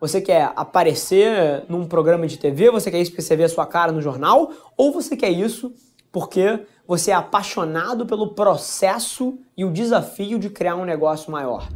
Você 0.00 0.20
quer 0.20 0.52
aparecer 0.54 1.64
num 1.68 1.84
programa 1.84 2.24
de 2.24 2.38
TV? 2.38 2.70
Você 2.70 2.88
quer 2.88 3.00
isso 3.00 3.10
porque 3.10 3.22
você 3.22 3.34
vê 3.34 3.42
a 3.42 3.48
sua 3.48 3.66
cara 3.66 3.90
no 3.90 4.00
jornal? 4.00 4.52
Ou 4.76 4.92
você 4.92 5.16
quer 5.16 5.30
isso 5.30 5.74
porque 6.12 6.60
você 6.86 7.10
é 7.10 7.14
apaixonado 7.14 8.06
pelo 8.06 8.32
processo 8.32 9.36
e 9.56 9.64
o 9.64 9.72
desafio 9.72 10.38
de 10.38 10.50
criar 10.50 10.76
um 10.76 10.84
negócio 10.84 11.32
maior? 11.32 11.68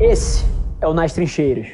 Esse 0.00 0.44
é 0.80 0.88
o 0.88 0.92
Nas 0.92 1.12
Trincheiras. 1.12 1.68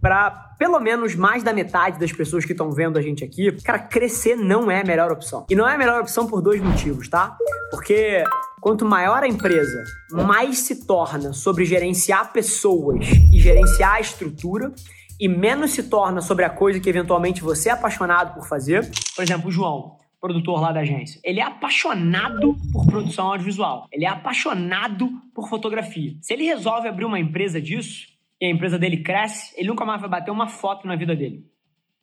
Para 0.00 0.30
pelo 0.58 0.80
menos 0.80 1.14
mais 1.14 1.42
da 1.42 1.52
metade 1.52 2.00
das 2.00 2.10
pessoas 2.10 2.46
que 2.46 2.52
estão 2.52 2.72
vendo 2.72 2.98
a 2.98 3.02
gente 3.02 3.22
aqui, 3.22 3.52
cara, 3.60 3.80
crescer 3.80 4.34
não 4.34 4.70
é 4.70 4.80
a 4.80 4.84
melhor 4.84 5.12
opção. 5.12 5.44
E 5.50 5.54
não 5.54 5.68
é 5.68 5.74
a 5.74 5.78
melhor 5.78 6.00
opção 6.00 6.26
por 6.26 6.40
dois 6.40 6.58
motivos, 6.58 7.06
tá? 7.06 7.36
Porque 7.70 8.24
quanto 8.60 8.84
maior 8.84 9.22
a 9.22 9.28
empresa, 9.28 9.82
mais 10.10 10.58
se 10.58 10.86
torna 10.86 11.32
sobre 11.32 11.64
gerenciar 11.64 12.32
pessoas 12.32 13.06
e 13.32 13.38
gerenciar 13.38 13.94
a 13.94 14.00
estrutura 14.00 14.72
e 15.20 15.28
menos 15.28 15.72
se 15.72 15.84
torna 15.84 16.20
sobre 16.20 16.44
a 16.44 16.50
coisa 16.50 16.78
que 16.78 16.88
eventualmente 16.88 17.42
você 17.42 17.68
é 17.68 17.72
apaixonado 17.72 18.34
por 18.34 18.46
fazer. 18.48 18.88
Por 19.16 19.22
exemplo, 19.22 19.48
o 19.48 19.50
João, 19.50 19.96
produtor 20.20 20.60
lá 20.60 20.70
da 20.70 20.80
agência. 20.80 21.20
Ele 21.24 21.40
é 21.40 21.42
apaixonado 21.42 22.56
por 22.72 22.86
produção 22.86 23.26
audiovisual. 23.26 23.86
Ele 23.92 24.04
é 24.04 24.08
apaixonado 24.08 25.08
por 25.34 25.48
fotografia. 25.48 26.12
Se 26.20 26.34
ele 26.34 26.44
resolve 26.44 26.88
abrir 26.88 27.04
uma 27.04 27.18
empresa 27.18 27.60
disso, 27.60 28.06
e 28.40 28.46
a 28.46 28.50
empresa 28.50 28.78
dele 28.78 29.02
cresce, 29.02 29.52
ele 29.56 29.68
nunca 29.68 29.84
mais 29.84 30.00
vai 30.00 30.08
bater 30.08 30.30
uma 30.30 30.46
foto 30.46 30.86
na 30.86 30.94
vida 30.94 31.16
dele. 31.16 31.44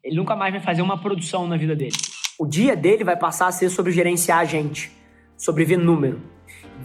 Ele 0.04 0.18
nunca 0.18 0.36
mais 0.36 0.54
vai 0.54 0.62
fazer 0.62 0.82
uma 0.82 1.00
produção 1.00 1.48
na 1.48 1.56
vida 1.56 1.76
dele. 1.76 1.96
O 2.38 2.46
dia 2.46 2.76
dele 2.76 3.04
vai 3.04 3.16
passar 3.16 3.48
a 3.48 3.52
ser 3.52 3.70
sobre 3.70 3.94
gerenciar 3.94 4.40
a 4.40 4.46
gente, 4.46 4.92
sobre 5.38 5.64
ver 5.64 5.78
número. 5.78 6.35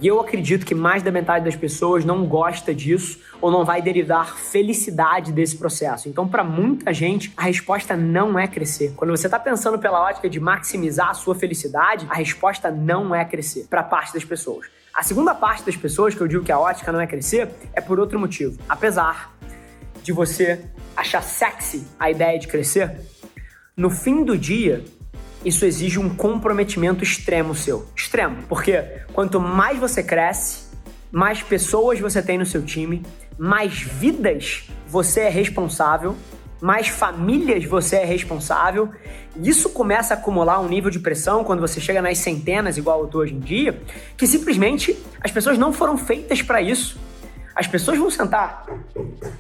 E 0.01 0.07
eu 0.07 0.19
acredito 0.19 0.65
que 0.65 0.75
mais 0.75 1.03
da 1.03 1.11
metade 1.11 1.45
das 1.45 1.55
pessoas 1.55 2.07
não 2.07 2.25
gosta 2.25 2.75
disso 2.75 3.19
ou 3.39 3.51
não 3.51 3.67
vai 3.67 3.83
derivar 3.83 4.35
felicidade 4.35 5.31
desse 5.31 5.59
processo. 5.59 6.09
Então, 6.09 6.27
para 6.27 6.43
muita 6.43 6.91
gente, 6.95 7.31
a 7.37 7.43
resposta 7.43 7.95
não 7.95 8.39
é 8.39 8.49
crescer. 8.49 8.95
Quando 8.97 9.11
você 9.11 9.27
está 9.27 9.39
pensando 9.39 9.79
pela 9.79 10.01
ótica 10.01 10.31
de 10.31 10.41
maximizar 10.41 11.11
a 11.11 11.15
sua 11.15 11.35
felicidade, 11.35 12.07
a 12.09 12.15
resposta 12.15 12.71
não 12.71 13.15
é 13.15 13.27
crescer 13.27 13.67
para 13.69 13.83
parte 13.83 14.15
das 14.15 14.25
pessoas. 14.25 14.69
A 14.95 15.03
segunda 15.03 15.35
parte 15.35 15.65
das 15.65 15.77
pessoas 15.77 16.15
que 16.15 16.21
eu 16.23 16.27
digo 16.27 16.43
que 16.43 16.53
a 16.53 16.59
ótica 16.59 16.91
não 16.91 17.01
é 17.01 17.07
crescer 17.07 17.51
é 17.75 17.81
por 17.83 18.01
outro 18.01 18.19
motivo. 18.19 18.59
Apesar 18.67 19.37
de 20.03 20.13
você 20.13 20.65
achar 20.97 21.23
sexy 21.23 21.87
a 21.99 22.11
ideia 22.11 22.39
de 22.39 22.49
crescer, 22.49 23.01
no 23.77 23.91
fim 23.91 24.25
do 24.25 24.39
dia, 24.39 24.83
isso 25.45 25.65
exige 25.65 25.99
um 25.99 26.09
comprometimento 26.09 27.03
extremo 27.03 27.55
seu. 27.55 27.87
Extremo. 27.97 28.43
Porque 28.49 28.83
quanto 29.13 29.41
mais 29.41 29.79
você 29.79 30.03
cresce, 30.03 30.65
mais 31.11 31.43
pessoas 31.43 31.99
você 31.99 32.23
tem 32.23 32.39
no 32.39 32.47
seu 32.47 32.63
time, 32.63 33.03
mais 33.39 33.81
vidas 33.81 34.69
você 34.87 35.21
é 35.21 35.29
responsável, 35.29 36.17
mais 36.61 36.89
famílias 36.89 37.65
você 37.65 37.97
é 37.97 38.05
responsável. 38.05 38.91
Isso 39.43 39.71
começa 39.71 40.15
a 40.15 40.17
acumular 40.17 40.61
um 40.61 40.69
nível 40.69 40.91
de 40.91 40.99
pressão 40.99 41.43
quando 41.43 41.61
você 41.61 41.81
chega 41.81 42.03
nas 42.03 42.19
centenas, 42.19 42.77
igual 42.77 43.01
eu 43.01 43.09
tô 43.09 43.19
hoje 43.19 43.35
em 43.35 43.41
dia, 43.41 43.81
que 44.17 44.27
simplesmente 44.27 44.97
as 45.23 45.31
pessoas 45.31 45.57
não 45.57 45.73
foram 45.73 45.97
feitas 45.97 46.43
para 46.43 46.61
isso. 46.61 46.99
As 47.55 47.67
pessoas 47.67 47.99
vão 47.99 48.11
sentar 48.11 48.67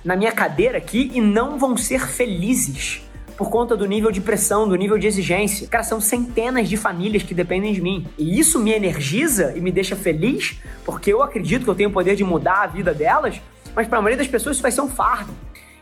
na 0.04 0.16
minha 0.16 0.32
cadeira 0.32 0.78
aqui 0.78 1.10
e 1.14 1.20
não 1.20 1.58
vão 1.58 1.76
ser 1.76 2.06
felizes 2.06 3.02
por 3.40 3.48
conta 3.48 3.74
do 3.74 3.86
nível 3.86 4.12
de 4.12 4.20
pressão, 4.20 4.68
do 4.68 4.76
nível 4.76 4.98
de 4.98 5.06
exigência. 5.06 5.66
Cara, 5.66 5.82
são 5.82 5.98
centenas 5.98 6.68
de 6.68 6.76
famílias 6.76 7.22
que 7.22 7.32
dependem 7.32 7.72
de 7.72 7.80
mim. 7.80 8.06
E 8.18 8.38
isso 8.38 8.58
me 8.58 8.70
energiza 8.70 9.54
e 9.56 9.62
me 9.62 9.72
deixa 9.72 9.96
feliz, 9.96 10.60
porque 10.84 11.10
eu 11.10 11.22
acredito 11.22 11.64
que 11.64 11.70
eu 11.70 11.74
tenho 11.74 11.88
o 11.88 11.92
poder 11.92 12.14
de 12.16 12.22
mudar 12.22 12.64
a 12.64 12.66
vida 12.66 12.92
delas, 12.92 13.40
mas 13.74 13.88
para 13.88 13.96
a 13.96 14.02
maioria 14.02 14.18
das 14.18 14.28
pessoas 14.28 14.56
isso 14.56 14.62
vai 14.62 14.70
ser 14.70 14.82
um 14.82 14.90
fardo. 14.90 15.32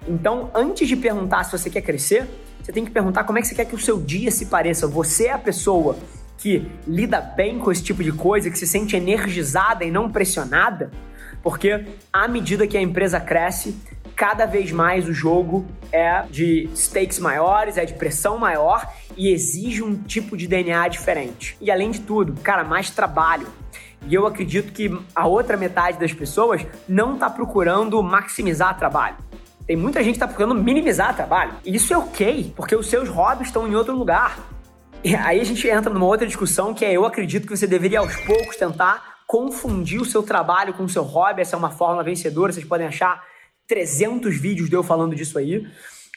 Então, 0.07 0.53
antes 0.55 0.87
de 0.87 0.95
perguntar 0.95 1.43
se 1.43 1.51
você 1.51 1.69
quer 1.69 1.81
crescer, 1.81 2.29
você 2.63 2.71
tem 2.71 2.85
que 2.85 2.93
perguntar 2.93 3.25
como 3.25 3.41
é 3.41 3.43
que 3.43 3.49
você 3.49 3.57
quer 3.57 3.65
que 3.65 3.75
o 3.75 3.79
seu 3.81 4.01
dia 4.01 4.31
se 4.31 4.47
pareça. 4.47 4.87
Você 4.87 5.27
é 5.27 5.33
a 5.33 5.39
pessoa 5.39 5.99
que 6.37 6.65
lida 6.87 7.21
bem 7.21 7.59
com 7.59 7.73
esse 7.73 7.83
tipo 7.83 8.05
de 8.05 8.13
coisa, 8.13 8.49
que 8.53 8.57
se 8.57 8.69
sente 8.69 8.95
energizada 8.95 9.85
e 9.85 9.91
não 9.91 10.09
pressionada? 10.09 10.93
Porque 11.43 11.87
à 12.13 12.29
medida 12.29 12.69
que 12.69 12.77
a 12.77 12.81
empresa 12.81 13.19
cresce, 13.19 13.77
cada 14.19 14.47
vez 14.47 14.73
mais 14.73 15.09
o 15.09 15.15
jogo 15.15 15.65
é 15.93 16.25
de 16.29 16.69
stakes 16.75 17.21
maiores, 17.21 17.79
é 17.79 17.85
de 17.85 17.95
pressão 17.95 18.37
maior 18.37 18.93
e 19.17 19.29
exige 19.29 19.81
um 19.81 19.95
tipo 19.95 20.37
de 20.37 20.49
DNA 20.49 20.89
diferente. 20.89 21.57
E 21.61 21.71
além 21.71 21.93
de 21.93 22.01
tudo, 22.01 22.35
cara, 22.43 22.65
mais 22.65 22.91
trabalho. 22.91 23.47
E 24.09 24.13
eu 24.13 24.27
acredito 24.27 24.73
que 24.73 24.91
a 25.15 25.25
outra 25.29 25.57
metade 25.57 26.01
das 26.01 26.13
pessoas 26.13 26.67
não 26.89 27.15
está 27.15 27.31
procurando 27.31 28.03
maximizar 28.03 28.77
trabalho. 28.77 29.17
Tem 29.65 29.77
muita 29.77 30.01
gente 30.01 30.15
que 30.15 30.17
está 30.17 30.27
procurando 30.27 30.57
minimizar 30.57 31.15
trabalho. 31.15 31.53
E 31.65 31.77
isso 31.77 31.95
é 31.95 31.97
ok, 31.97 32.53
porque 32.57 32.75
os 32.75 32.89
seus 32.89 33.09
hobbies 33.09 33.49
estão 33.49 33.69
em 33.69 33.77
outro 33.77 33.97
lugar. 33.97 34.37
E 35.05 35.15
aí 35.15 35.41
a 35.41 35.45
gente 35.45 35.69
entra 35.69 35.93
numa 35.95 36.07
outra 36.07 36.27
discussão 36.27 36.75
que 36.75 36.85
é 36.85 36.93
eu 36.93 37.07
acredito 37.07 37.47
que 37.47 37.57
você 37.57 37.69
deveria 37.69 38.01
aos 38.01 38.17
poucos 38.17 38.57
tentar 38.57 39.19
confundir 39.29 40.01
o 40.01 40.05
seu 40.05 40.25
trabalho 40.25 40.75
com 40.75 40.83
o 40.83 40.89
seu 40.89 41.05
hobby. 41.05 41.43
Essa 41.43 41.55
é 41.55 41.59
uma 41.59 41.71
fórmula 41.71 42.03
vencedora. 42.03 42.53
Vocês 42.53 42.67
podem 42.67 42.89
achar 42.89 43.23
300 43.69 44.37
vídeos 44.37 44.69
de 44.69 44.75
eu 44.75 44.83
falando 44.83 45.15
disso 45.15 45.39
aí. 45.39 45.67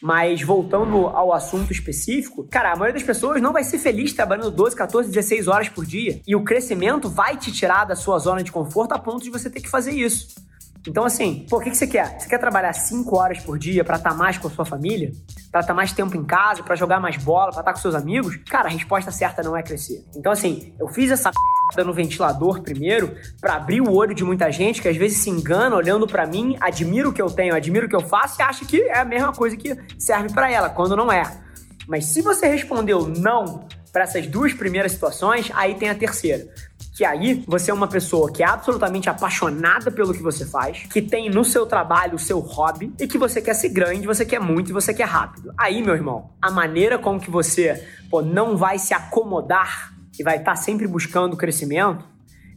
Mas 0.01 0.41
voltando 0.41 1.05
ao 1.07 1.31
assunto 1.31 1.71
específico, 1.71 2.43
cara, 2.49 2.71
a 2.71 2.75
maioria 2.75 2.93
das 2.93 3.03
pessoas 3.03 3.39
não 3.39 3.53
vai 3.53 3.63
ser 3.63 3.77
feliz 3.77 4.11
trabalhando 4.13 4.49
12, 4.49 4.75
14, 4.75 5.09
16 5.11 5.47
horas 5.47 5.69
por 5.69 5.85
dia. 5.85 6.19
E 6.25 6.35
o 6.35 6.43
crescimento 6.43 7.07
vai 7.07 7.37
te 7.37 7.51
tirar 7.51 7.85
da 7.85 7.95
sua 7.95 8.17
zona 8.17 8.41
de 8.41 8.51
conforto 8.51 8.93
a 8.93 8.99
ponto 8.99 9.23
de 9.23 9.29
você 9.29 9.47
ter 9.47 9.61
que 9.61 9.69
fazer 9.69 9.91
isso. 9.91 10.33
Então, 10.87 11.05
assim, 11.05 11.45
pô, 11.47 11.57
o 11.57 11.59
que, 11.59 11.69
que 11.69 11.77
você 11.77 11.85
quer? 11.85 12.19
Você 12.19 12.27
quer 12.27 12.39
trabalhar 12.39 12.73
5 12.73 13.15
horas 13.15 13.39
por 13.39 13.59
dia 13.59 13.83
para 13.83 13.97
estar 13.97 14.09
tá 14.09 14.15
mais 14.15 14.39
com 14.39 14.47
a 14.47 14.51
sua 14.51 14.65
família? 14.65 15.11
Para 15.51 15.61
estar 15.61 15.73
tá 15.73 15.73
mais 15.75 15.91
tempo 15.91 16.17
em 16.17 16.23
casa, 16.23 16.63
para 16.63 16.75
jogar 16.75 16.99
mais 16.99 17.17
bola, 17.17 17.51
para 17.51 17.59
estar 17.59 17.63
tá 17.65 17.73
com 17.73 17.79
seus 17.79 17.93
amigos? 17.93 18.37
Cara, 18.49 18.67
a 18.67 18.71
resposta 18.71 19.11
certa 19.11 19.43
não 19.43 19.55
é 19.55 19.61
crescer. 19.61 20.03
Então, 20.15 20.31
assim, 20.31 20.73
eu 20.79 20.87
fiz 20.87 21.11
essa 21.11 21.29
no 21.83 21.93
ventilador 21.93 22.61
primeiro 22.61 23.15
para 23.39 23.55
abrir 23.55 23.81
o 23.81 23.91
olho 23.91 24.13
de 24.13 24.23
muita 24.23 24.51
gente 24.51 24.81
que 24.81 24.87
às 24.87 24.97
vezes 24.97 25.17
se 25.17 25.29
engana 25.29 25.75
olhando 25.75 26.05
para 26.07 26.25
mim, 26.25 26.55
admira 26.59 27.09
o 27.09 27.13
que 27.13 27.21
eu 27.21 27.29
tenho, 27.29 27.55
admira 27.55 27.85
o 27.85 27.89
que 27.89 27.95
eu 27.95 28.01
faço 28.01 28.39
e 28.39 28.43
acha 28.43 28.65
que 28.65 28.81
é 28.81 28.99
a 28.99 29.05
mesma 29.05 29.31
coisa 29.33 29.55
que 29.55 29.75
serve 29.97 30.33
para 30.33 30.51
ela, 30.51 30.69
quando 30.69 30.95
não 30.95 31.11
é. 31.11 31.23
Mas 31.87 32.05
se 32.05 32.21
você 32.21 32.47
respondeu 32.47 33.07
não 33.07 33.67
para 33.91 34.03
essas 34.03 34.27
duas 34.27 34.53
primeiras 34.53 34.93
situações, 34.93 35.51
aí 35.53 35.75
tem 35.75 35.89
a 35.89 35.95
terceira 35.95 36.47
que 37.01 37.05
aí 37.05 37.43
você 37.47 37.71
é 37.71 37.73
uma 37.73 37.87
pessoa 37.87 38.31
que 38.31 38.43
é 38.43 38.45
absolutamente 38.45 39.09
apaixonada 39.09 39.89
pelo 39.89 40.13
que 40.13 40.21
você 40.21 40.45
faz, 40.45 40.83
que 40.83 41.01
tem 41.01 41.29
no 41.29 41.43
seu 41.43 41.65
trabalho 41.65 42.15
o 42.15 42.19
seu 42.19 42.39
hobby 42.39 42.93
e 42.99 43.07
que 43.07 43.17
você 43.17 43.41
quer 43.41 43.55
ser 43.55 43.69
grande, 43.69 44.05
você 44.05 44.25
quer 44.25 44.39
muito 44.39 44.69
e 44.69 44.73
você 44.73 44.93
quer 44.93 45.05
rápido. 45.05 45.53
Aí, 45.57 45.81
meu 45.81 45.95
irmão, 45.95 46.29
a 46.41 46.51
maneira 46.51 46.99
como 46.99 47.19
que 47.19 47.31
você 47.31 47.87
pô, 48.09 48.21
não 48.21 48.57
vai 48.57 48.77
se 48.77 48.93
acomodar 48.93 49.93
vai 50.23 50.37
estar 50.37 50.51
tá 50.51 50.55
sempre 50.55 50.87
buscando 50.87 51.37
crescimento 51.37 52.05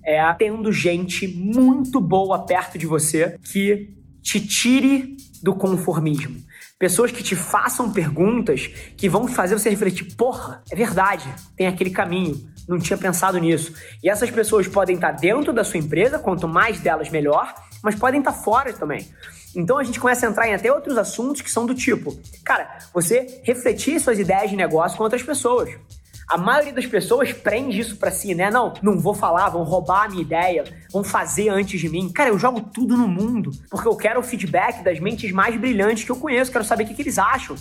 é 0.04 0.20
tendo 0.34 0.70
gente 0.70 1.26
muito 1.26 2.00
boa 2.00 2.44
perto 2.44 2.76
de 2.76 2.86
você 2.86 3.38
que 3.42 3.96
te 4.22 4.38
tire 4.38 5.16
do 5.42 5.54
conformismo. 5.54 6.42
Pessoas 6.78 7.10
que 7.10 7.22
te 7.22 7.34
façam 7.34 7.90
perguntas 7.90 8.66
que 8.96 9.08
vão 9.08 9.26
fazer 9.26 9.58
você 9.58 9.70
refletir: 9.70 10.14
porra, 10.14 10.62
é 10.70 10.76
verdade, 10.76 11.26
tem 11.56 11.66
aquele 11.66 11.90
caminho 11.90 12.52
não 12.68 12.78
tinha 12.78 12.96
pensado 12.96 13.38
nisso. 13.38 13.74
E 14.02 14.08
essas 14.08 14.30
pessoas 14.30 14.66
podem 14.66 14.96
estar 14.96 15.12
dentro 15.12 15.52
da 15.52 15.64
sua 15.64 15.78
empresa, 15.78 16.18
quanto 16.18 16.48
mais 16.48 16.80
delas, 16.80 17.10
melhor, 17.10 17.54
mas 17.82 17.94
podem 17.94 18.20
estar 18.20 18.32
fora 18.32 18.72
também. 18.72 19.08
Então 19.54 19.78
a 19.78 19.84
gente 19.84 20.00
começa 20.00 20.26
a 20.26 20.30
entrar 20.30 20.48
em 20.48 20.54
até 20.54 20.72
outros 20.72 20.98
assuntos 20.98 21.40
que 21.40 21.50
são 21.50 21.64
do 21.64 21.74
tipo, 21.74 22.18
cara, 22.44 22.78
você 22.92 23.40
refletir 23.44 24.00
suas 24.00 24.18
ideias 24.18 24.50
de 24.50 24.56
negócio 24.56 24.96
com 24.96 25.04
outras 25.04 25.22
pessoas. 25.22 25.70
A 26.28 26.36
maioria 26.36 26.72
das 26.72 26.86
pessoas 26.86 27.32
prende 27.32 27.78
isso 27.78 27.96
para 27.96 28.10
si, 28.10 28.34
né? 28.34 28.50
Não, 28.50 28.72
não 28.82 28.98
vou 28.98 29.14
falar, 29.14 29.48
vão 29.50 29.62
roubar 29.62 30.04
a 30.04 30.08
minha 30.08 30.22
ideia, 30.22 30.64
vão 30.90 31.04
fazer 31.04 31.48
antes 31.48 31.80
de 31.80 31.88
mim. 31.88 32.10
Cara, 32.10 32.30
eu 32.30 32.38
jogo 32.38 32.60
tudo 32.60 32.96
no 32.96 33.06
mundo, 33.06 33.50
porque 33.70 33.86
eu 33.86 33.96
quero 33.96 34.20
o 34.20 34.22
feedback 34.22 34.82
das 34.82 34.98
mentes 35.00 35.30
mais 35.32 35.58
brilhantes 35.58 36.04
que 36.04 36.10
eu 36.10 36.16
conheço, 36.16 36.50
quero 36.52 36.64
saber 36.64 36.84
o 36.84 36.86
que, 36.86 36.94
que 36.94 37.02
eles 37.02 37.18
acham. 37.18 37.56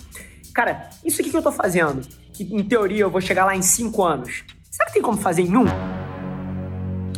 Cara, 0.54 0.88
isso 1.04 1.20
aqui 1.20 1.30
que 1.30 1.36
eu 1.36 1.42
tô 1.42 1.52
fazendo, 1.52 2.00
que 2.32 2.44
em 2.44 2.62
teoria 2.62 3.02
eu 3.02 3.10
vou 3.10 3.20
chegar 3.20 3.44
lá 3.44 3.56
em 3.56 3.62
cinco 3.62 4.02
anos, 4.02 4.44
Será 4.74 4.86
que 4.86 4.94
tem 4.94 5.02
como 5.02 5.16
fazer 5.16 5.42
em 5.42 5.56
um? 5.56 6.03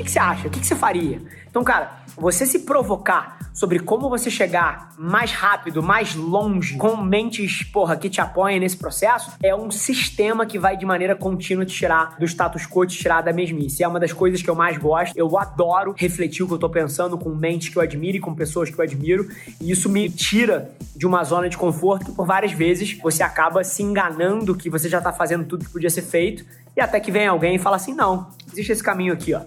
Que 0.06 0.12
você 0.12 0.20
acha? 0.20 0.46
O 0.46 0.50
que, 0.52 0.60
que 0.60 0.66
você 0.66 0.76
faria? 0.76 1.20
Então, 1.50 1.64
cara, 1.64 1.98
você 2.16 2.46
se 2.46 2.60
provocar 2.60 3.38
sobre 3.52 3.80
como 3.80 4.08
você 4.08 4.30
chegar 4.30 4.94
mais 4.96 5.32
rápido, 5.32 5.82
mais 5.82 6.14
longe, 6.14 6.76
com 6.76 6.96
mentes, 6.96 7.64
porra, 7.64 7.96
que 7.96 8.08
te 8.08 8.20
apoiem 8.20 8.60
nesse 8.60 8.76
processo, 8.76 9.32
é 9.42 9.52
um 9.52 9.68
sistema 9.68 10.46
que 10.46 10.60
vai 10.60 10.76
de 10.76 10.86
maneira 10.86 11.16
contínua 11.16 11.66
te 11.66 11.74
tirar 11.74 12.16
do 12.20 12.24
status 12.24 12.66
quo, 12.66 12.86
te 12.86 12.96
tirar 12.96 13.20
da 13.20 13.32
mesmice. 13.32 13.82
É 13.82 13.88
uma 13.88 13.98
das 13.98 14.12
coisas 14.12 14.40
que 14.40 14.48
eu 14.48 14.54
mais 14.54 14.78
gosto. 14.78 15.16
Eu 15.16 15.36
adoro 15.36 15.92
refletir 15.96 16.44
o 16.44 16.46
que 16.46 16.54
eu 16.54 16.58
tô 16.58 16.70
pensando 16.70 17.18
com 17.18 17.30
mentes 17.30 17.68
que 17.68 17.76
eu 17.76 17.82
admiro 17.82 18.18
e 18.18 18.20
com 18.20 18.32
pessoas 18.32 18.70
que 18.70 18.78
eu 18.78 18.84
admiro. 18.84 19.28
E 19.60 19.72
isso 19.72 19.88
me 19.88 20.08
tira 20.08 20.70
de 20.94 21.04
uma 21.04 21.24
zona 21.24 21.48
de 21.48 21.56
conforto 21.56 22.04
que 22.04 22.12
por 22.12 22.26
várias 22.26 22.52
vezes 22.52 22.96
você 23.02 23.24
acaba 23.24 23.64
se 23.64 23.82
enganando 23.82 24.54
que 24.54 24.70
você 24.70 24.88
já 24.88 25.00
tá 25.00 25.12
fazendo 25.12 25.44
tudo 25.44 25.64
que 25.64 25.72
podia 25.72 25.90
ser 25.90 26.02
feito 26.02 26.44
e 26.76 26.80
até 26.80 27.00
que 27.00 27.10
vem 27.10 27.26
alguém 27.26 27.56
e 27.56 27.58
fala 27.58 27.74
assim: 27.74 27.92
não, 27.92 28.28
existe 28.52 28.70
esse 28.70 28.82
caminho 28.82 29.12
aqui, 29.12 29.34
ó. 29.34 29.40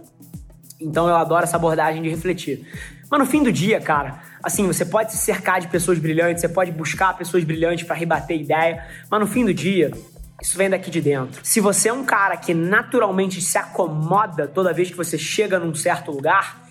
Então 0.80 1.08
eu 1.08 1.16
adoro 1.16 1.44
essa 1.44 1.58
abordagem 1.58 2.02
de 2.02 2.10
refletir. 2.10 2.66
Mas 3.10 3.20
no 3.20 3.26
fim 3.26 3.42
do 3.42 3.52
dia, 3.52 3.82
cara, 3.82 4.20
assim, 4.44 4.66
você 4.68 4.86
pode 4.86 5.12
se 5.12 5.18
cercar 5.18 5.60
de 5.60 5.68
pessoas 5.68 5.98
brilhantes, 5.98 6.42
você 6.42 6.50
pode 6.50 6.72
buscar 6.72 7.18
pessoas 7.18 7.44
brilhantes 7.44 7.86
para 7.86 7.96
rebater 7.96 8.40
ideia, 8.40 8.86
mas 9.10 9.20
no 9.20 9.28
fim 9.28 9.44
do 9.44 9.54
dia, 9.54 9.92
isso 10.42 10.58
vem 10.58 10.70
daqui 10.70 10.92
de 10.92 11.02
dentro. 11.02 11.42
Se 11.44 11.60
você 11.60 11.90
é 11.90 11.94
um 11.94 12.06
cara 12.06 12.38
que 12.38 12.54
naturalmente 12.54 13.42
se 13.42 13.58
acomoda 13.58 14.48
toda 14.48 14.72
vez 14.72 14.90
que 14.90 14.96
você 14.96 15.18
chega 15.18 15.60
num 15.60 15.74
certo 15.74 16.12
lugar, 16.12 16.69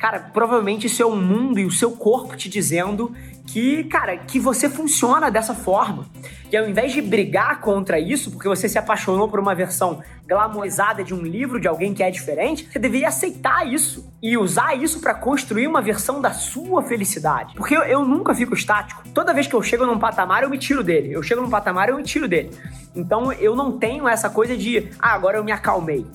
cara, 0.00 0.18
provavelmente 0.32 0.86
isso 0.86 1.02
é 1.02 1.06
o 1.06 1.14
mundo 1.14 1.60
e 1.60 1.66
o 1.66 1.70
seu 1.70 1.92
corpo 1.92 2.34
te 2.34 2.48
dizendo 2.48 3.14
que, 3.46 3.84
cara, 3.84 4.16
que 4.16 4.38
você 4.38 4.68
funciona 4.68 5.30
dessa 5.30 5.54
forma. 5.54 6.06
E 6.50 6.56
ao 6.56 6.68
invés 6.68 6.92
de 6.92 7.02
brigar 7.02 7.60
contra 7.60 8.00
isso, 8.00 8.30
porque 8.30 8.48
você 8.48 8.68
se 8.68 8.78
apaixonou 8.78 9.28
por 9.28 9.38
uma 9.38 9.54
versão 9.54 10.02
glamorizada 10.26 11.04
de 11.04 11.12
um 11.12 11.20
livro 11.22 11.60
de 11.60 11.68
alguém 11.68 11.92
que 11.92 12.02
é 12.02 12.10
diferente, 12.10 12.68
você 12.70 12.78
deveria 12.78 13.08
aceitar 13.08 13.66
isso 13.66 14.10
e 14.22 14.38
usar 14.38 14.74
isso 14.74 15.00
para 15.00 15.12
construir 15.12 15.66
uma 15.66 15.82
versão 15.82 16.20
da 16.20 16.32
sua 16.32 16.82
felicidade. 16.82 17.54
Porque 17.54 17.76
eu, 17.76 17.82
eu, 17.82 18.04
nunca 18.04 18.34
fico 18.34 18.54
estático. 18.54 19.02
Toda 19.12 19.34
vez 19.34 19.46
que 19.46 19.54
eu 19.54 19.62
chego 19.62 19.84
num 19.84 19.98
patamar, 19.98 20.44
eu 20.44 20.50
me 20.50 20.58
tiro 20.58 20.82
dele. 20.82 21.12
Eu 21.12 21.22
chego 21.22 21.42
num 21.42 21.50
patamar, 21.50 21.88
eu 21.88 21.96
me 21.96 22.02
tiro 22.04 22.26
dele. 22.26 22.50
Então 22.94 23.32
eu 23.32 23.54
não 23.54 23.78
tenho 23.78 24.08
essa 24.08 24.30
coisa 24.30 24.56
de, 24.56 24.88
ah, 24.98 25.12
agora 25.12 25.36
eu 25.36 25.44
me 25.44 25.52
acalmei. 25.52 26.06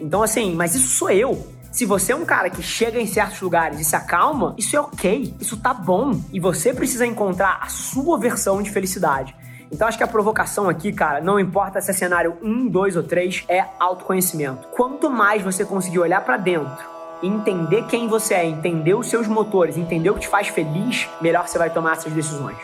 Então, 0.00 0.22
assim, 0.22 0.54
mas 0.54 0.74
isso 0.74 0.88
sou 0.96 1.10
eu. 1.10 1.57
Se 1.78 1.86
você 1.86 2.10
é 2.10 2.16
um 2.16 2.24
cara 2.24 2.50
que 2.50 2.60
chega 2.60 3.00
em 3.00 3.06
certos 3.06 3.40
lugares 3.40 3.78
e 3.78 3.84
se 3.84 3.94
acalma, 3.94 4.52
isso 4.58 4.74
é 4.74 4.80
ok, 4.80 5.32
isso 5.38 5.56
tá 5.56 5.72
bom. 5.72 6.20
E 6.32 6.40
você 6.40 6.74
precisa 6.74 7.06
encontrar 7.06 7.60
a 7.62 7.68
sua 7.68 8.18
versão 8.18 8.60
de 8.60 8.68
felicidade. 8.68 9.32
Então 9.70 9.86
acho 9.86 9.96
que 9.96 10.02
a 10.02 10.08
provocação 10.08 10.68
aqui, 10.68 10.92
cara, 10.92 11.20
não 11.20 11.38
importa 11.38 11.80
se 11.80 11.92
é 11.92 11.94
cenário 11.94 12.36
1, 12.42 12.66
2 12.66 12.96
ou 12.96 13.04
3, 13.04 13.44
é 13.48 13.64
autoconhecimento. 13.78 14.66
Quanto 14.72 15.08
mais 15.08 15.40
você 15.40 15.64
conseguir 15.64 16.00
olhar 16.00 16.20
para 16.22 16.36
dentro 16.36 16.84
entender 17.22 17.84
quem 17.86 18.08
você 18.08 18.34
é, 18.34 18.44
entender 18.44 18.94
os 18.94 19.08
seus 19.08 19.28
motores, 19.28 19.76
entender 19.76 20.10
o 20.10 20.14
que 20.14 20.22
te 20.22 20.28
faz 20.28 20.48
feliz, 20.48 21.08
melhor 21.20 21.46
você 21.46 21.58
vai 21.58 21.70
tomar 21.70 21.92
essas 21.92 22.12
decisões. 22.12 22.58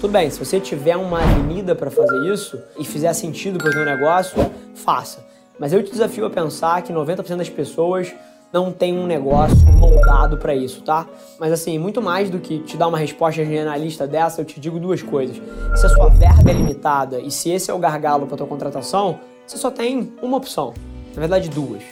Tudo 0.00 0.12
bem, 0.12 0.30
se 0.30 0.38
você 0.38 0.60
tiver 0.60 0.96
uma 0.96 1.20
avenida 1.20 1.74
para 1.74 1.90
fazer 1.90 2.32
isso 2.32 2.62
e 2.78 2.84
fizer 2.84 3.12
sentido 3.14 3.58
para 3.58 3.70
o 3.70 3.72
seu 3.72 3.84
negócio, 3.84 4.38
faça. 4.76 5.27
Mas 5.58 5.72
eu 5.72 5.82
te 5.82 5.90
desafio 5.90 6.24
a 6.24 6.30
pensar 6.30 6.80
que 6.82 6.92
90% 6.92 7.36
das 7.36 7.48
pessoas 7.48 8.14
não 8.52 8.72
tem 8.72 8.96
um 8.96 9.06
negócio 9.06 9.56
moldado 9.66 10.38
para 10.38 10.54
isso, 10.54 10.82
tá? 10.82 11.06
Mas 11.38 11.52
assim, 11.52 11.78
muito 11.78 12.00
mais 12.00 12.30
do 12.30 12.38
que 12.38 12.60
te 12.60 12.76
dar 12.76 12.86
uma 12.86 12.96
resposta 12.96 13.44
generalista 13.44 14.06
dessa, 14.06 14.40
eu 14.40 14.44
te 14.44 14.58
digo 14.58 14.78
duas 14.78 15.02
coisas. 15.02 15.36
Se 15.76 15.86
a 15.86 15.88
sua 15.88 16.08
verba 16.08 16.50
é 16.50 16.54
limitada 16.54 17.20
e 17.20 17.30
se 17.30 17.50
esse 17.50 17.70
é 17.70 17.74
o 17.74 17.78
gargalo 17.78 18.26
para 18.26 18.36
tua 18.36 18.46
contratação, 18.46 19.20
você 19.46 19.58
só 19.58 19.70
tem 19.70 20.12
uma 20.22 20.36
opção. 20.36 20.72
Na 21.14 21.20
verdade, 21.20 21.50
duas. 21.50 21.82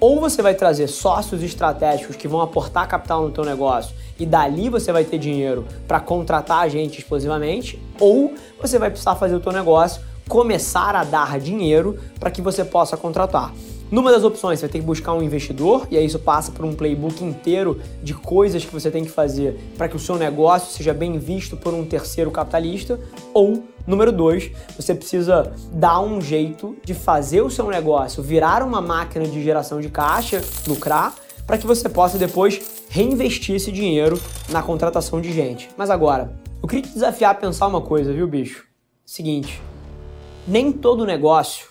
Ou 0.00 0.20
você 0.20 0.40
vai 0.42 0.54
trazer 0.54 0.86
sócios 0.86 1.42
estratégicos 1.42 2.16
que 2.16 2.28
vão 2.28 2.40
aportar 2.40 2.86
capital 2.86 3.22
no 3.22 3.30
teu 3.30 3.44
negócio 3.44 3.94
e 4.18 4.24
dali 4.24 4.68
você 4.68 4.92
vai 4.92 5.04
ter 5.04 5.18
dinheiro 5.18 5.66
para 5.88 5.98
contratar 5.98 6.60
a 6.60 6.68
gente 6.68 7.00
exclusivamente, 7.00 7.82
ou 7.98 8.34
você 8.60 8.78
vai 8.78 8.90
precisar 8.90 9.16
fazer 9.16 9.34
o 9.34 9.40
teu 9.40 9.52
negócio 9.52 10.00
começar 10.28 10.94
a 10.96 11.04
dar 11.04 11.38
dinheiro 11.38 11.98
para 12.18 12.30
que 12.30 12.42
você 12.42 12.64
possa 12.64 12.96
contratar. 12.96 13.52
Numa 13.90 14.10
das 14.10 14.24
opções, 14.24 14.58
você 14.58 14.66
vai 14.66 14.72
ter 14.72 14.78
que 14.80 14.84
buscar 14.84 15.12
um 15.12 15.22
investidor, 15.22 15.86
e 15.90 15.96
aí 15.96 16.04
isso 16.04 16.18
passa 16.18 16.50
por 16.50 16.64
um 16.64 16.74
playbook 16.74 17.22
inteiro 17.22 17.80
de 18.02 18.12
coisas 18.14 18.64
que 18.64 18.72
você 18.72 18.90
tem 18.90 19.04
que 19.04 19.10
fazer 19.10 19.60
para 19.76 19.88
que 19.88 19.94
o 19.94 20.00
seu 20.00 20.16
negócio 20.16 20.72
seja 20.72 20.92
bem 20.92 21.18
visto 21.18 21.56
por 21.56 21.72
um 21.72 21.84
terceiro 21.84 22.30
capitalista. 22.30 22.98
Ou, 23.32 23.62
número 23.86 24.10
dois, 24.10 24.50
você 24.76 24.94
precisa 24.94 25.52
dar 25.70 26.00
um 26.00 26.20
jeito 26.20 26.74
de 26.82 26.94
fazer 26.94 27.42
o 27.42 27.50
seu 27.50 27.68
negócio 27.68 28.22
virar 28.22 28.62
uma 28.62 28.80
máquina 28.80 29.26
de 29.26 29.40
geração 29.42 29.80
de 29.80 29.88
caixa, 29.90 30.42
lucrar, 30.66 31.14
para 31.46 31.58
que 31.58 31.66
você 31.66 31.88
possa 31.88 32.18
depois 32.18 32.60
reinvestir 32.88 33.54
esse 33.54 33.70
dinheiro 33.70 34.18
na 34.48 34.62
contratação 34.62 35.20
de 35.20 35.32
gente. 35.32 35.68
Mas 35.76 35.90
agora, 35.90 36.32
eu 36.62 36.66
queria 36.66 36.82
te 36.82 36.94
desafiar 36.94 37.32
a 37.32 37.34
pensar 37.34 37.66
uma 37.66 37.82
coisa, 37.82 38.12
viu, 38.12 38.26
bicho? 38.26 38.64
Seguinte, 39.04 39.60
nem 40.46 40.72
todo 40.72 41.06
negócio 41.06 41.68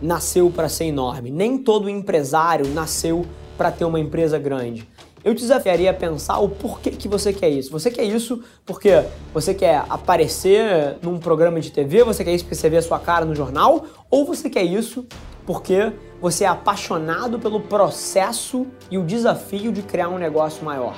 nasceu 0.00 0.50
para 0.50 0.68
ser 0.68 0.84
enorme, 0.84 1.30
nem 1.30 1.58
todo 1.58 1.88
empresário 1.88 2.66
nasceu 2.68 3.26
para 3.56 3.70
ter 3.70 3.84
uma 3.84 4.00
empresa 4.00 4.38
grande. 4.38 4.88
Eu 5.24 5.34
te 5.34 5.42
desafiaria 5.42 5.90
a 5.92 5.94
pensar 5.94 6.38
o 6.38 6.48
porquê 6.48 6.90
que 6.90 7.06
você 7.06 7.32
quer 7.32 7.48
isso. 7.48 7.70
Você 7.70 7.92
quer 7.92 8.02
isso 8.02 8.42
porque 8.66 9.04
você 9.32 9.54
quer 9.54 9.84
aparecer 9.88 10.96
num 11.00 11.18
programa 11.18 11.60
de 11.60 11.70
TV, 11.70 12.02
você 12.02 12.24
quer 12.24 12.34
isso 12.34 12.44
porque 12.44 12.56
você 12.56 12.68
vê 12.68 12.78
a 12.78 12.82
sua 12.82 12.98
cara 12.98 13.24
no 13.24 13.34
jornal, 13.34 13.86
ou 14.10 14.24
você 14.24 14.50
quer 14.50 14.64
isso 14.64 15.06
porque 15.46 15.92
você 16.20 16.42
é 16.44 16.48
apaixonado 16.48 17.38
pelo 17.38 17.60
processo 17.60 18.66
e 18.90 18.98
o 18.98 19.04
desafio 19.04 19.70
de 19.70 19.82
criar 19.82 20.08
um 20.08 20.18
negócio 20.18 20.64
maior. 20.64 20.96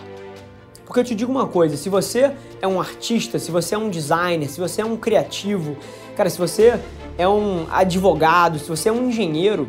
Porque 0.87 1.01
eu 1.01 1.05
te 1.05 1.15
digo 1.15 1.33
uma 1.33 1.47
coisa, 1.47 1.77
se 1.77 1.89
você 1.89 2.35
é 2.61 2.69
um 2.69 2.81
artista, 2.81 3.39
se 3.39 3.51
você 3.51 3.75
é 3.75 3.79
um 3.79 3.89
designer, 3.89 4.49
se 4.49 4.61
você 4.61 4.83
é 4.83 4.85
um 4.85 4.97
criativo, 4.97 5.77
cara, 6.17 6.31
se 6.31 6.39
você 6.39 6.79
é 7.19 7.29
um 7.29 7.67
advogado, 7.71 8.59
se 8.59 8.69
você 8.69 8.89
é 8.89 8.93
um 8.93 9.09
engenheiro, 9.09 9.67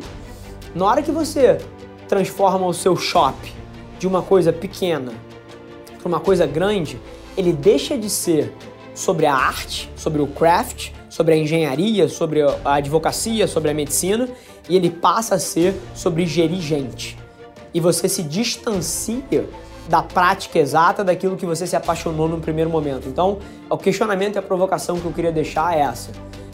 na 0.74 0.84
hora 0.84 1.02
que 1.02 1.10
você 1.10 1.58
transforma 2.08 2.66
o 2.66 2.74
seu 2.74 2.96
shop 2.96 3.52
de 3.98 4.06
uma 4.06 4.22
coisa 4.22 4.52
pequena 4.52 5.12
para 5.98 6.08
uma 6.08 6.20
coisa 6.20 6.46
grande, 6.46 7.00
ele 7.36 7.52
deixa 7.52 7.96
de 7.98 8.08
ser 8.08 8.52
sobre 8.94 9.26
a 9.26 9.34
arte, 9.34 9.90
sobre 9.96 10.22
o 10.22 10.26
craft, 10.26 10.90
sobre 11.08 11.34
a 11.34 11.36
engenharia, 11.36 12.08
sobre 12.08 12.42
a 12.42 12.74
advocacia, 12.74 13.46
sobre 13.46 13.70
a 13.70 13.74
medicina, 13.74 14.28
e 14.68 14.76
ele 14.76 14.90
passa 14.90 15.36
a 15.36 15.38
ser 15.38 15.74
sobre 15.94 16.26
gerir 16.26 16.60
gente. 16.60 17.18
E 17.72 17.80
você 17.80 18.08
se 18.08 18.22
distancia 18.22 19.46
da 19.88 20.02
prática 20.02 20.58
exata 20.58 21.04
daquilo 21.04 21.36
que 21.36 21.46
você 21.46 21.66
se 21.66 21.76
apaixonou 21.76 22.28
no 22.28 22.40
primeiro 22.40 22.70
momento. 22.70 23.08
Então, 23.08 23.38
o 23.70 23.78
questionamento 23.78 24.36
e 24.36 24.38
a 24.38 24.42
provocação 24.42 24.98
que 24.98 25.06
eu 25.06 25.12
queria 25.12 25.32
deixar 25.32 25.76
é 25.76 25.80
essa. 25.80 26.10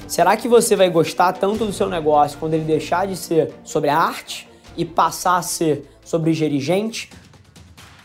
Será 0.06 0.36
que 0.36 0.46
você 0.46 0.76
vai 0.76 0.90
gostar 0.90 1.32
tanto 1.32 1.64
do 1.64 1.72
seu 1.72 1.88
negócio 1.88 2.38
quando 2.38 2.54
ele 2.54 2.64
deixar 2.64 3.06
de 3.06 3.16
ser 3.16 3.52
sobre 3.64 3.88
a 3.88 3.98
arte 3.98 4.48
e 4.76 4.84
passar 4.84 5.36
a 5.36 5.42
ser 5.42 5.88
sobre 6.04 6.34
gerir 6.34 6.60
gente? 6.60 7.08